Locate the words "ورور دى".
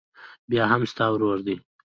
1.11-1.55